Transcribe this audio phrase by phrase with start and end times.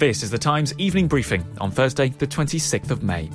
[0.00, 3.28] This is the Times evening briefing on Thursday, the 26th of May.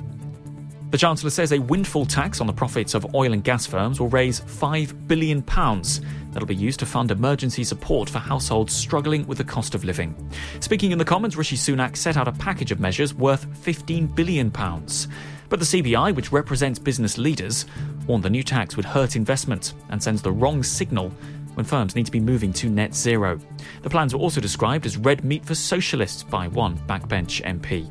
[0.90, 4.08] The Chancellor says a windfall tax on the profits of oil and gas firms will
[4.08, 5.42] raise £5 billion.
[5.42, 10.12] That'll be used to fund emergency support for households struggling with the cost of living.
[10.58, 14.50] Speaking in the Commons, Rishi Sunak set out a package of measures worth £15 billion.
[14.50, 17.66] But the CBI, which represents business leaders,
[18.08, 21.12] warned the new tax would hurt investment and sends the wrong signal
[21.56, 23.40] when firms need to be moving to net zero.
[23.82, 27.90] The plans were also described as red meat for socialists by one backbench MP.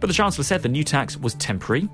[0.00, 1.88] But the Chancellor said the new tax was temporary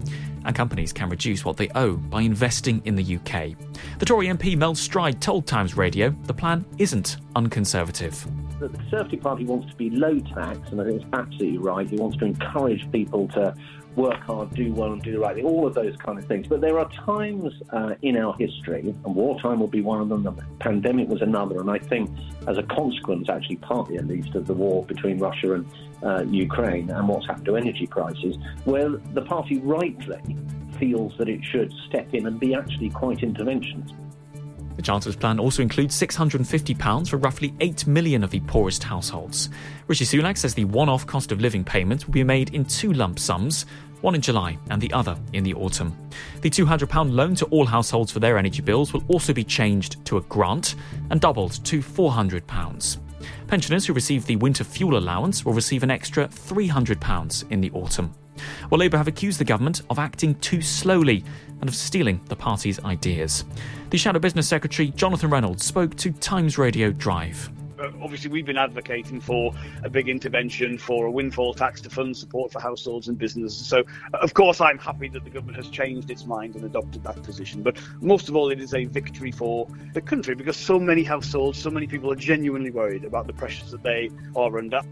[0.44, 3.56] and companies can reduce what they owe by investing in the UK.
[3.98, 8.26] The Tory MP Mel Stride told Times Radio the plan isn't unconservative.
[8.60, 11.88] The Conservative Party wants to be low tax, and I think it's absolutely right.
[11.88, 13.54] He wants to encourage people to
[13.96, 16.46] work hard, do well, and do the right thing, all of those kind of things.
[16.46, 20.24] But there are times uh, in our history, and wartime will be one of them,
[20.24, 22.10] the pandemic was another, and I think
[22.46, 25.66] as a consequence, actually partly at least, of the war between Russia and
[26.02, 30.36] uh, Ukraine and what's happened to energy prices, where the party rightly
[30.78, 33.94] feels that it should step in and be actually quite interventionist.
[34.76, 39.50] The Chancellor's plan also includes £650 for roughly 8 million of the poorest households.
[39.88, 42.92] Rishi Sunak says the one off cost of living payment will be made in two
[42.92, 43.66] lump sums,
[44.00, 45.96] one in July and the other in the autumn.
[46.40, 50.16] The £200 loan to all households for their energy bills will also be changed to
[50.16, 50.76] a grant
[51.10, 52.98] and doubled to £400.
[53.46, 58.14] Pensioners who receive the winter fuel allowance will receive an extra £300 in the autumn.
[58.70, 61.24] Well, Labour have accused the government of acting too slowly
[61.60, 63.44] and of stealing the party's ideas.
[63.90, 67.50] The Shadow Business Secretary, Jonathan Reynolds, spoke to Times Radio Drive
[67.80, 72.16] uh, obviously we've been advocating for a big intervention for a windfall tax to fund
[72.16, 73.66] support for households and businesses.
[73.66, 73.84] So,
[74.14, 77.62] of course, I'm happy that the government has changed its mind and adopted that position.
[77.62, 81.58] But most of all, it is a victory for the country because so many households,
[81.58, 84.82] so many people are genuinely worried about the pressures that they are under.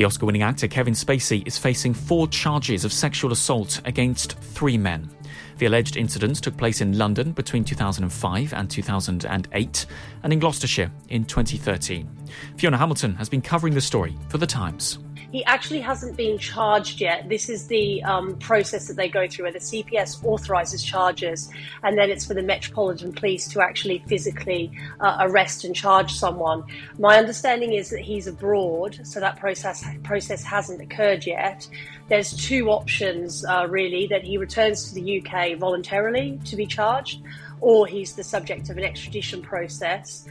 [0.00, 4.78] The Oscar winning actor Kevin Spacey is facing four charges of sexual assault against three
[4.78, 5.10] men.
[5.58, 9.86] The alleged incidents took place in London between 2005 and 2008
[10.22, 12.08] and in Gloucestershire in 2013.
[12.56, 15.00] Fiona Hamilton has been covering the story for The Times.
[15.32, 17.28] He actually hasn't been charged yet.
[17.28, 21.50] This is the um, process that they go through where the CPS authorises charges
[21.82, 26.64] and then it's for the Metropolitan Police to actually physically uh, arrest and charge someone.
[26.98, 31.68] My understanding is that he's abroad, so that process, process hasn't occurred yet.
[32.08, 37.22] There's two options uh, really that he returns to the UK voluntarily to be charged
[37.60, 40.26] or he's the subject of an extradition process.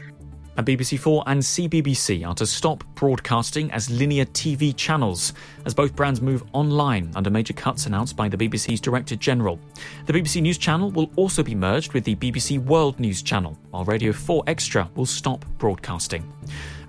[0.60, 5.32] And BBC4 and CBBC are to stop broadcasting as linear TV channels
[5.64, 9.58] as both brands move online under major cuts announced by the BBC's Director General.
[10.04, 13.86] The BBC News Channel will also be merged with the BBC World News Channel, while
[13.86, 16.30] Radio 4 Extra will stop broadcasting.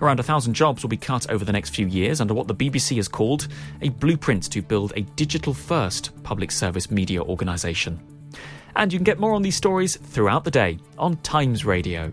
[0.02, 2.54] Around a thousand jobs will be cut over the next few years under what the
[2.54, 3.48] BBC has called
[3.80, 7.98] a blueprint to build a digital first public service media organisation.
[8.76, 12.12] And you can get more on these stories throughout the day on Times Radio.